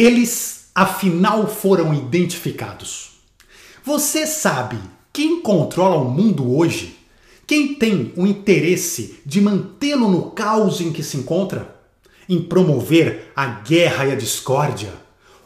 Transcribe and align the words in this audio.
Eles 0.00 0.70
afinal 0.74 1.46
foram 1.46 1.92
identificados. 1.92 3.20
Você 3.84 4.26
sabe 4.26 4.78
quem 5.12 5.42
controla 5.42 5.96
o 5.96 6.10
mundo 6.10 6.56
hoje? 6.56 6.96
Quem 7.46 7.74
tem 7.74 8.10
o 8.16 8.26
interesse 8.26 9.20
de 9.26 9.42
mantê-lo 9.42 10.10
no 10.10 10.30
caos 10.30 10.80
em 10.80 10.90
que 10.90 11.02
se 11.02 11.18
encontra? 11.18 11.78
Em 12.26 12.40
promover 12.40 13.30
a 13.36 13.44
guerra 13.44 14.06
e 14.06 14.12
a 14.12 14.14
discórdia, 14.14 14.94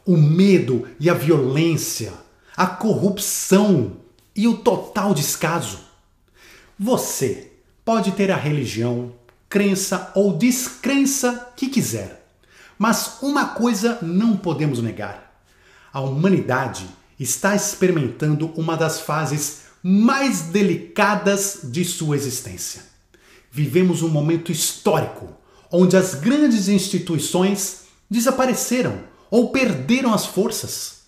o 0.07 0.17
medo 0.17 0.87
e 1.01 1.11
a 1.11 1.15
violência, 1.15 2.13
a 2.57 2.65
corrupção 2.65 3.97
e 4.37 4.47
o 4.47 4.59
total 4.59 5.13
descaso? 5.13 5.81
Você 6.79 7.51
pode 7.85 8.13
ter 8.13 8.31
a 8.31 8.37
religião, 8.37 9.13
crença 9.49 10.13
ou 10.15 10.33
descrença 10.33 11.53
que 11.57 11.67
quiser, 11.67 12.24
mas 12.79 13.19
uma 13.23 13.47
coisa 13.47 13.99
não 14.03 14.37
podemos 14.37 14.81
negar: 14.81 15.35
a 15.93 16.01
humanidade 16.01 16.87
está 17.19 17.55
experimentando 17.55 18.53
uma 18.57 18.77
das 18.77 19.01
fases 19.01 19.65
mais 19.83 20.43
delicadas 20.43 21.61
de 21.65 21.85
sua 21.85 22.17
existência. 22.17 22.83
Vivemos 23.51 24.03
um 24.03 24.09
momento 24.09 24.51
histórico 24.51 25.29
onde 25.71 25.97
as 25.97 26.15
grandes 26.15 26.69
instituições 26.69 27.83
desapareceram 28.11 29.01
ou 29.31 29.51
perderam 29.51 30.15
as 30.15 30.27
forças. 30.27 31.03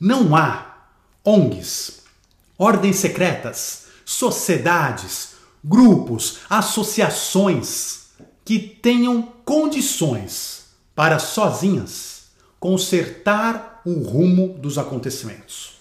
Não 0.00 0.34
há 0.34 0.86
ONGs, 1.24 2.02
ordens 2.56 2.96
secretas, 2.96 3.84
sociedades, 4.04 5.30
grupos, 5.62 6.38
associações 6.48 8.06
que 8.44 8.58
tenham 8.58 9.22
condições 9.44 10.57
para 10.98 11.20
sozinhas 11.20 12.30
consertar 12.58 13.82
o 13.86 14.02
rumo 14.02 14.58
dos 14.58 14.78
acontecimentos 14.78 15.78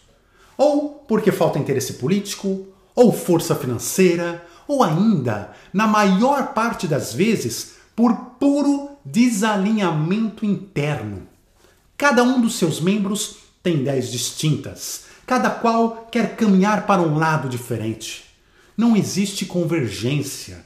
ou 0.56 1.04
porque 1.08 1.32
falta 1.32 1.58
interesse 1.58 1.94
político, 1.94 2.68
ou 2.96 3.12
força 3.12 3.56
financeira, 3.56 4.46
ou 4.68 4.84
ainda, 4.84 5.52
na 5.72 5.88
maior 5.88 6.54
parte 6.54 6.88
das 6.88 7.14
vezes, 7.14 7.78
por 7.96 8.14
puro 8.40 8.90
desalinhamento 9.04 10.46
interno. 10.46 11.28
Cada 11.96 12.24
um 12.24 12.40
dos 12.40 12.56
seus 12.56 12.82
membros 12.82 13.38
tem 13.64 13.78
ideias 13.78 14.12
distintas, 14.12 15.06
cada 15.26 15.50
qual 15.50 16.08
quer 16.12 16.36
caminhar 16.36 16.86
para 16.86 17.02
um 17.02 17.18
lado 17.18 17.48
diferente. 17.48 18.26
Não 18.76 18.96
existe 18.96 19.46
convergência, 19.46 20.66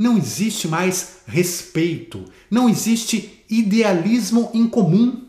não 0.00 0.16
existe 0.16 0.66
mais 0.66 1.18
respeito, 1.26 2.24
não 2.50 2.70
existe 2.70 3.44
idealismo 3.50 4.50
em 4.54 4.66
comum. 4.66 5.28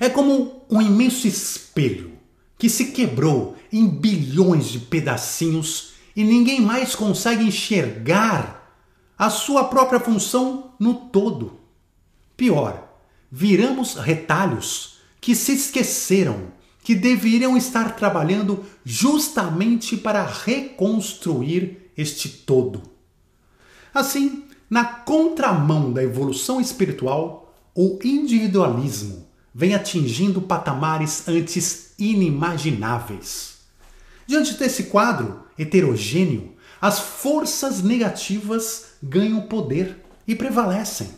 É 0.00 0.08
como 0.08 0.64
um 0.68 0.82
imenso 0.82 1.28
espelho 1.28 2.18
que 2.58 2.68
se 2.68 2.86
quebrou 2.86 3.56
em 3.72 3.86
bilhões 3.86 4.66
de 4.70 4.80
pedacinhos 4.80 5.92
e 6.16 6.24
ninguém 6.24 6.60
mais 6.60 6.96
consegue 6.96 7.44
enxergar 7.44 8.74
a 9.16 9.30
sua 9.30 9.62
própria 9.62 10.00
função 10.00 10.72
no 10.76 10.94
todo. 10.94 11.60
Pior, 12.36 12.88
viramos 13.30 13.94
retalhos 13.94 14.96
que 15.20 15.32
se 15.36 15.52
esqueceram 15.52 16.48
que 16.82 16.96
deveriam 16.96 17.56
estar 17.56 17.94
trabalhando 17.94 18.64
justamente 18.84 19.96
para 19.96 20.26
reconstruir 20.26 21.92
este 21.96 22.28
todo. 22.28 22.98
Assim, 23.92 24.44
na 24.68 24.84
contramão 24.84 25.92
da 25.92 26.02
evolução 26.02 26.60
espiritual, 26.60 27.54
o 27.74 27.98
individualismo 28.04 29.26
vem 29.54 29.74
atingindo 29.74 30.40
patamares 30.40 31.28
antes 31.28 31.92
inimagináveis. 31.98 33.58
Diante 34.26 34.54
desse 34.54 34.84
quadro 34.84 35.44
heterogêneo, 35.58 36.52
as 36.80 36.98
forças 37.00 37.82
negativas 37.82 38.92
ganham 39.02 39.42
poder 39.42 39.98
e 40.26 40.34
prevalecem. 40.34 41.08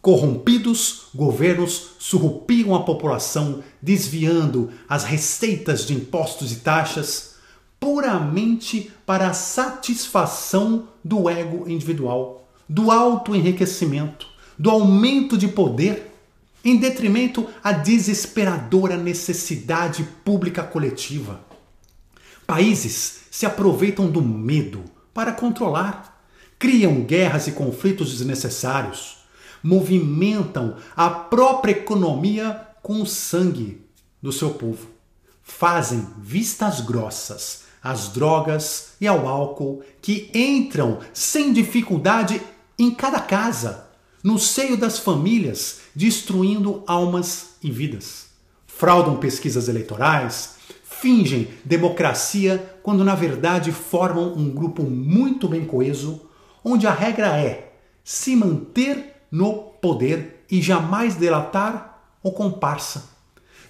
Corrompidos, 0.00 1.08
governos 1.14 1.90
surrupiam 1.98 2.74
a 2.74 2.82
população, 2.82 3.62
desviando 3.82 4.70
as 4.88 5.04
receitas 5.04 5.84
de 5.84 5.92
impostos 5.92 6.52
e 6.52 6.56
taxas 6.56 7.34
puramente 7.80 8.90
para 9.06 9.28
a 9.28 9.34
satisfação 9.34 10.88
do 11.02 11.28
ego 11.28 11.68
individual, 11.68 12.48
do 12.68 12.90
auto-enriquecimento, 12.90 14.26
do 14.58 14.70
aumento 14.70 15.38
de 15.38 15.48
poder 15.48 16.12
em 16.64 16.76
detrimento 16.76 17.46
à 17.62 17.72
desesperadora 17.72 18.96
necessidade 18.96 20.04
pública 20.24 20.62
coletiva. 20.62 21.40
Países 22.46 23.20
se 23.30 23.46
aproveitam 23.46 24.10
do 24.10 24.20
medo 24.20 24.84
para 25.14 25.32
controlar, 25.32 26.22
criam 26.58 27.02
guerras 27.02 27.46
e 27.46 27.52
conflitos 27.52 28.10
desnecessários, 28.10 29.18
movimentam 29.62 30.76
a 30.96 31.08
própria 31.08 31.72
economia 31.72 32.68
com 32.82 33.00
o 33.00 33.06
sangue 33.06 33.80
do 34.20 34.32
seu 34.32 34.50
povo, 34.50 34.88
fazem 35.42 36.06
vistas 36.18 36.80
grossas 36.80 37.67
às 37.88 38.08
drogas 38.08 38.90
e 39.00 39.06
ao 39.06 39.26
álcool 39.26 39.82
que 40.02 40.30
entram 40.34 40.98
sem 41.14 41.54
dificuldade 41.54 42.42
em 42.78 42.90
cada 42.90 43.18
casa 43.18 43.88
no 44.22 44.38
seio 44.38 44.76
das 44.76 44.98
famílias, 44.98 45.80
destruindo 45.94 46.82
almas 46.86 47.54
e 47.62 47.70
vidas. 47.70 48.26
Fraudam 48.66 49.16
pesquisas 49.16 49.68
eleitorais, 49.68 50.56
fingem 50.84 51.48
democracia 51.64 52.78
quando 52.82 53.02
na 53.02 53.14
verdade 53.14 53.72
formam 53.72 54.34
um 54.34 54.50
grupo 54.50 54.82
muito 54.82 55.48
bem 55.48 55.64
coeso, 55.64 56.20
onde 56.62 56.86
a 56.86 56.92
regra 56.92 57.38
é 57.38 57.72
se 58.04 58.36
manter 58.36 59.14
no 59.30 59.54
poder 59.80 60.44
e 60.50 60.60
jamais 60.60 61.14
delatar 61.14 62.02
ou 62.22 62.32
comparsa. 62.32 63.16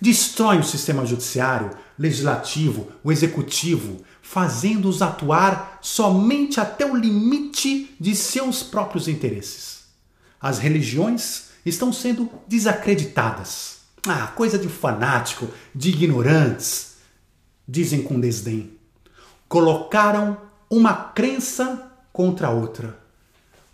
Destroem 0.00 0.60
o 0.60 0.64
sistema 0.64 1.04
judiciário, 1.04 1.70
legislativo, 1.98 2.88
o 3.02 3.10
executivo, 3.10 3.96
fazendo-os 4.30 5.00
atuar 5.00 5.78
somente 5.80 6.60
até 6.60 6.84
o 6.84 6.94
limite 6.94 7.96
de 7.98 8.14
seus 8.14 8.62
próprios 8.62 9.08
interesses. 9.08 9.84
As 10.38 10.58
religiões 10.58 11.44
estão 11.64 11.90
sendo 11.90 12.30
desacreditadas. 12.46 13.78
Ah, 14.06 14.26
coisa 14.26 14.58
de 14.58 14.68
fanático, 14.68 15.48
de 15.74 15.88
ignorantes, 15.88 16.96
dizem 17.66 18.02
com 18.02 18.20
desdém. 18.20 18.72
Colocaram 19.48 20.36
uma 20.68 20.92
crença 20.92 21.90
contra 22.12 22.48
a 22.48 22.50
outra. 22.50 22.98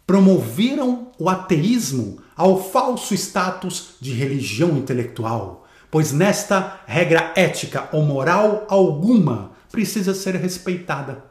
Promoveram 0.07 1.11
o 1.19 1.29
ateísmo 1.29 2.19
ao 2.37 2.63
falso 2.63 3.13
status 3.13 3.97
de 4.01 4.13
religião 4.13 4.79
intelectual, 4.79 5.67
pois 5.91 6.13
nesta 6.13 6.81
regra 6.87 7.33
ética 7.35 7.89
ou 7.91 8.05
moral 8.05 8.65
alguma 8.69 9.53
precisa 9.75 10.15
ser 10.15 10.37
respeitada. 10.37 11.25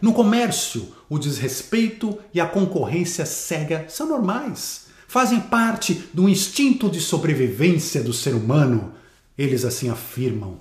No 0.00 0.14
comércio, 0.14 0.88
o 1.06 1.18
desrespeito 1.18 2.18
e 2.32 2.40
a 2.40 2.46
concorrência 2.46 3.26
cega 3.26 3.84
são 3.90 4.08
normais, 4.08 4.86
fazem 5.06 5.38
parte 5.38 6.08
do 6.14 6.30
instinto 6.30 6.88
de 6.88 6.98
sobrevivência 6.98 8.02
do 8.02 8.10
ser 8.10 8.34
humano, 8.34 8.94
eles 9.36 9.66
assim 9.66 9.90
afirmam. 9.90 10.60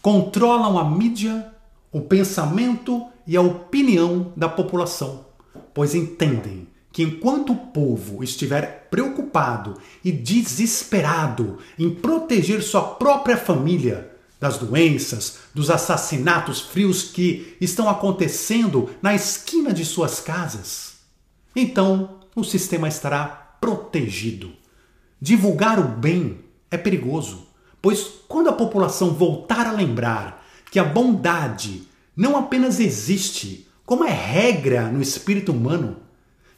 Controlam 0.00 0.78
a 0.78 0.88
mídia, 0.88 1.52
o 1.92 2.00
pensamento 2.00 3.06
e 3.26 3.36
a 3.36 3.42
opinião 3.42 4.32
da 4.34 4.48
população, 4.48 5.26
pois 5.74 5.94
entendem 5.94 6.66
que 6.90 7.02
enquanto 7.02 7.52
o 7.52 7.56
povo 7.56 8.24
estiver 8.24 8.88
preocupado 8.90 9.76
e 10.02 10.10
desesperado 10.10 11.58
em 11.78 11.90
proteger 11.90 12.62
sua 12.62 12.82
própria 12.82 13.36
família, 13.36 14.09
das 14.40 14.56
doenças, 14.56 15.38
dos 15.54 15.70
assassinatos 15.70 16.62
frios 16.62 17.02
que 17.02 17.56
estão 17.60 17.88
acontecendo 17.88 18.88
na 19.02 19.14
esquina 19.14 19.72
de 19.72 19.84
suas 19.84 20.18
casas. 20.18 20.94
Então, 21.54 22.20
o 22.34 22.42
sistema 22.42 22.88
estará 22.88 23.26
protegido. 23.60 24.52
Divulgar 25.20 25.78
o 25.78 25.86
bem 25.86 26.40
é 26.70 26.78
perigoso, 26.78 27.46
pois 27.82 28.06
quando 28.26 28.48
a 28.48 28.54
população 28.54 29.12
voltar 29.12 29.66
a 29.66 29.72
lembrar 29.72 30.46
que 30.70 30.78
a 30.78 30.84
bondade 30.84 31.82
não 32.16 32.36
apenas 32.36 32.80
existe, 32.80 33.68
como 33.84 34.04
é 34.04 34.10
regra 34.10 34.90
no 34.90 35.02
espírito 35.02 35.52
humano, 35.52 35.96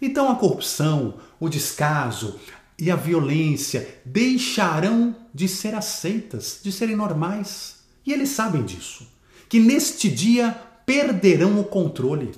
então 0.01 0.31
a 0.31 0.37
corrupção, 0.37 1.15
o 1.41 1.49
descaso 1.49 2.39
e 2.79 2.91
a 2.91 2.97
violência 2.97 4.01
deixarão 4.05 5.17
de 5.35 5.49
ser 5.49 5.75
aceitas, 5.75 6.61
de 6.63 6.71
serem 6.71 6.97
normais. 6.97 7.77
E 8.05 8.13
eles 8.13 8.31
sabem 8.31 8.65
disso, 8.65 9.07
que 9.49 9.61
neste 9.61 10.09
dia 10.09 10.51
perderão 10.85 11.61
o 11.61 11.65
controle. 11.65 12.33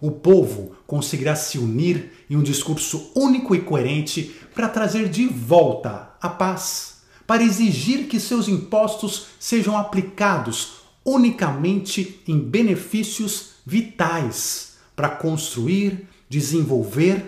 O 0.00 0.10
povo 0.10 0.76
conseguirá 0.86 1.34
se 1.34 1.58
unir 1.58 2.12
em 2.28 2.36
um 2.36 2.42
discurso 2.42 3.10
único 3.14 3.54
e 3.54 3.60
coerente 3.60 4.34
para 4.54 4.68
trazer 4.68 5.08
de 5.08 5.26
volta 5.26 6.14
a 6.20 6.28
paz, 6.28 7.02
para 7.26 7.42
exigir 7.42 8.06
que 8.06 8.20
seus 8.20 8.46
impostos 8.46 9.26
sejam 9.40 9.76
aplicados 9.76 10.76
unicamente 11.04 12.20
em 12.26 12.38
benefícios 12.38 13.50
vitais 13.64 14.76
para 14.94 15.08
construir, 15.08 16.08
desenvolver 16.28 17.24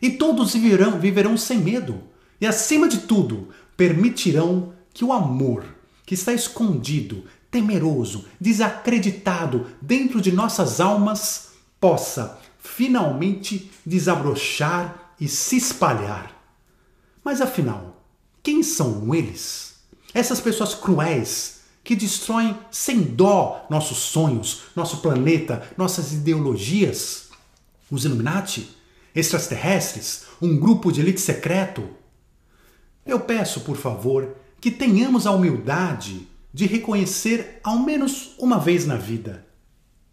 e 0.00 0.10
todos 0.10 0.52
viverão, 0.52 0.98
viverão 0.98 1.36
sem 1.36 1.58
medo. 1.58 2.02
E 2.40 2.46
acima 2.46 2.88
de 2.88 2.98
tudo, 2.98 3.50
permitirão 3.76 4.72
que 4.92 5.04
o 5.04 5.12
amor 5.12 5.64
que 6.04 6.14
está 6.14 6.32
escondido, 6.32 7.24
temeroso, 7.50 8.26
desacreditado 8.40 9.66
dentro 9.80 10.20
de 10.20 10.32
nossas 10.32 10.80
almas 10.80 11.52
possa 11.80 12.38
finalmente 12.58 13.70
desabrochar 13.84 15.14
e 15.20 15.28
se 15.28 15.56
espalhar. 15.56 16.34
Mas 17.24 17.40
afinal, 17.40 18.04
quem 18.42 18.62
são 18.62 19.14
eles? 19.14 19.74
Essas 20.14 20.40
pessoas 20.40 20.74
cruéis 20.74 21.60
que 21.84 21.96
destroem 21.96 22.56
sem 22.70 23.00
dó 23.00 23.66
nossos 23.68 23.98
sonhos, 23.98 24.62
nosso 24.74 24.98
planeta, 24.98 25.68
nossas 25.76 26.12
ideologias? 26.12 27.28
Os 27.90 28.04
Illuminati? 28.04 28.76
Extraterrestres? 29.14 30.24
Um 30.40 30.58
grupo 30.58 30.90
de 30.90 31.00
elite 31.00 31.20
secreto? 31.20 31.88
Eu 33.04 33.20
peço, 33.20 33.60
por 33.60 33.76
favor, 33.76 34.36
que 34.60 34.70
tenhamos 34.70 35.26
a 35.26 35.32
humildade 35.32 36.28
de 36.52 36.66
reconhecer 36.66 37.60
ao 37.64 37.78
menos 37.78 38.34
uma 38.38 38.58
vez 38.58 38.86
na 38.86 38.96
vida. 38.96 39.46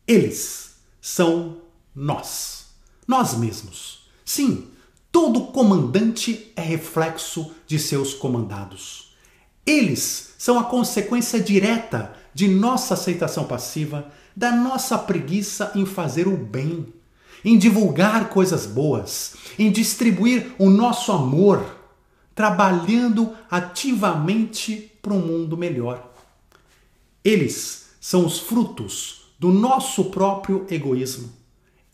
Eles 0.08 0.76
são 1.02 1.58
nós, 1.94 2.68
nós 3.08 3.38
mesmos. 3.38 4.10
Sim, 4.26 4.68
todo 5.12 5.48
comandante 5.48 6.52
é 6.56 6.62
reflexo 6.62 7.52
de 7.68 7.78
seus 7.78 8.14
comandados. 8.14 9.14
Eles 9.66 10.34
são 10.38 10.58
a 10.58 10.64
consequência 10.64 11.40
direta 11.40 12.14
de 12.34 12.48
nossa 12.48 12.94
aceitação 12.94 13.44
passiva, 13.44 14.12
da 14.36 14.52
nossa 14.52 14.98
preguiça 14.98 15.72
em 15.76 15.86
fazer 15.86 16.28
o 16.28 16.38
bem, 16.38 16.94
em 17.44 17.58
divulgar 17.58 18.30
coisas 18.30 18.66
boas, 18.66 19.34
em 19.58 19.72
distribuir 19.72 20.54
o 20.58 20.70
nosso 20.70 21.12
amor, 21.12 21.79
trabalhando 22.40 23.36
ativamente 23.52 24.94
para 25.02 25.12
um 25.12 25.20
mundo 25.20 25.58
melhor. 25.58 26.10
Eles 27.22 27.90
são 28.00 28.26
os 28.26 28.40
frutos 28.40 29.34
do 29.38 29.52
nosso 29.52 30.06
próprio 30.06 30.66
egoísmo. 30.72 31.34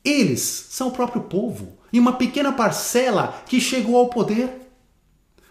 Eles 0.03 0.41
são 0.69 0.89
o 0.89 0.91
próprio 0.91 1.23
povo 1.23 1.79
e 1.91 1.99
uma 1.99 2.13
pequena 2.13 2.51
parcela 2.51 3.43
que 3.47 3.59
chegou 3.59 3.97
ao 3.97 4.09
poder. 4.09 4.69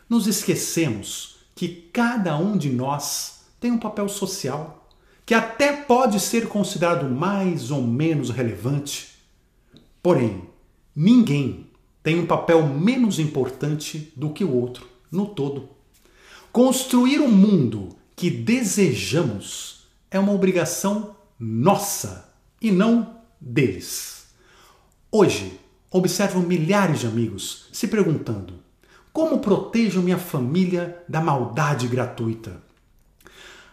Nos 0.09 0.29
esquecemos 0.29 1.39
que 1.57 1.91
cada 1.93 2.37
um 2.37 2.57
de 2.57 2.71
nós 2.71 3.47
tem 3.59 3.73
um 3.73 3.79
papel 3.79 4.09
social, 4.09 4.89
que 5.27 5.35
até 5.35 5.73
pode 5.73 6.21
ser 6.21 6.47
considerado 6.47 7.11
mais 7.11 7.73
ou 7.73 7.83
menos 7.83 8.31
relevante. 8.31 9.19
Porém, 10.01 10.49
ninguém 10.95 11.74
tem 12.05 12.21
um 12.21 12.27
papel 12.27 12.67
menos 12.67 13.19
importante 13.19 14.13
do 14.15 14.29
que 14.29 14.45
o 14.45 14.55
outro 14.55 14.87
no 15.11 15.27
todo. 15.27 15.71
Construir 16.53 17.19
o 17.19 17.25
um 17.25 17.31
mundo 17.31 17.97
que 18.15 18.31
desejamos 18.31 19.87
é 20.11 20.21
uma 20.21 20.33
obrigação 20.33 21.17
nossa 21.41 22.31
e 22.61 22.71
não 22.71 23.17
deles. 23.41 24.27
Hoje, 25.11 25.59
observo 25.91 26.41
milhares 26.41 27.01
de 27.01 27.07
amigos 27.07 27.69
se 27.73 27.89
perguntando: 27.89 28.53
como 29.11 29.39
protejo 29.39 30.03
minha 30.03 30.19
família 30.19 31.03
da 31.09 31.23
maldade 31.23 31.89
gratuita? 31.89 32.63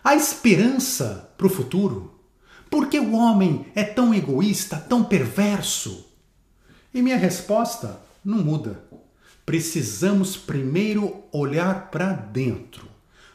Há 0.02 0.16
esperança 0.16 1.34
para 1.38 1.48
o 1.48 1.50
futuro? 1.50 2.18
Por 2.70 2.88
que 2.88 2.98
o 2.98 3.14
homem 3.14 3.66
é 3.76 3.84
tão 3.84 4.14
egoísta, 4.14 4.78
tão 4.78 5.04
perverso? 5.04 6.08
E 6.94 7.02
minha 7.02 7.18
resposta 7.18 8.00
não 8.24 8.40
muda. 8.40 8.84
Precisamos 9.46 10.38
primeiro 10.38 11.24
olhar 11.32 11.90
para 11.90 12.14
dentro, 12.14 12.88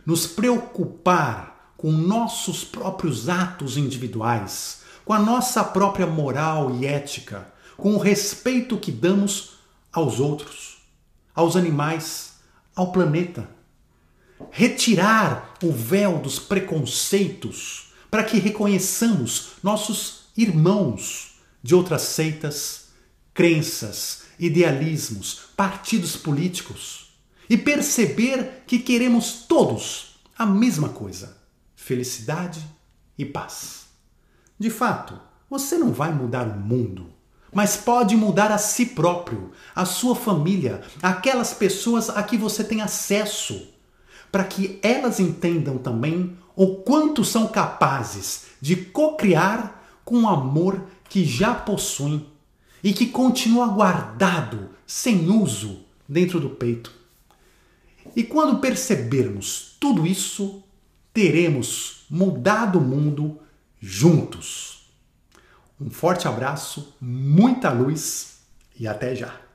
nos 0.04 0.26
preocupar 0.26 1.72
com 1.76 1.90
nossos 1.90 2.64
próprios 2.64 3.28
atos 3.28 3.76
individuais, 3.76 4.82
com 5.04 5.12
a 5.12 5.18
nossa 5.18 5.62
própria 5.62 6.06
moral 6.06 6.74
e 6.76 6.86
ética 6.86 7.46
com 7.76 7.94
o 7.94 7.98
respeito 7.98 8.78
que 8.78 8.90
damos 8.90 9.58
aos 9.92 10.18
outros, 10.18 10.78
aos 11.34 11.56
animais, 11.56 12.34
ao 12.74 12.90
planeta. 12.90 13.48
Retirar 14.50 15.54
o 15.62 15.72
véu 15.72 16.18
dos 16.18 16.38
preconceitos 16.38 17.92
para 18.10 18.24
que 18.24 18.38
reconheçamos 18.38 19.52
nossos 19.62 20.26
irmãos 20.36 21.38
de 21.62 21.74
outras 21.74 22.02
seitas, 22.02 22.88
crenças, 23.34 24.22
idealismos, 24.38 25.48
partidos 25.56 26.16
políticos 26.16 27.16
e 27.48 27.56
perceber 27.56 28.64
que 28.66 28.78
queremos 28.78 29.44
todos 29.48 30.18
a 30.36 30.44
mesma 30.44 30.88
coisa: 30.88 31.36
felicidade 31.74 32.64
e 33.16 33.24
paz. 33.24 33.86
De 34.58 34.70
fato, 34.70 35.20
você 35.48 35.76
não 35.78 35.92
vai 35.92 36.12
mudar 36.12 36.46
o 36.46 36.58
mundo 36.58 37.16
mas 37.56 37.74
pode 37.74 38.14
mudar 38.14 38.52
a 38.52 38.58
si 38.58 38.84
próprio, 38.84 39.50
a 39.74 39.86
sua 39.86 40.14
família, 40.14 40.82
aquelas 41.02 41.54
pessoas 41.54 42.10
a 42.10 42.22
que 42.22 42.36
você 42.36 42.62
tem 42.62 42.82
acesso, 42.82 43.68
para 44.30 44.44
que 44.44 44.78
elas 44.82 45.18
entendam 45.18 45.78
também 45.78 46.36
o 46.54 46.76
quanto 46.82 47.24
são 47.24 47.46
capazes 47.46 48.42
de 48.60 48.76
co-criar 48.76 49.82
com 50.04 50.24
o 50.24 50.28
amor 50.28 50.84
que 51.08 51.24
já 51.24 51.54
possuem 51.54 52.26
e 52.86 52.92
que 52.92 53.06
continua 53.06 53.66
guardado, 53.66 54.70
sem 54.86 55.28
uso, 55.28 55.80
dentro 56.08 56.38
do 56.38 56.50
peito. 56.50 56.92
E 58.14 58.22
quando 58.22 58.60
percebermos 58.60 59.76
tudo 59.80 60.06
isso, 60.06 60.62
teremos 61.12 62.04
mudado 62.08 62.78
o 62.78 62.80
mundo 62.80 63.40
juntos. 63.80 64.88
Um 65.80 65.90
forte 65.90 66.28
abraço, 66.28 66.94
muita 67.00 67.72
luz 67.72 68.38
e 68.78 68.86
até 68.86 69.16
já! 69.16 69.45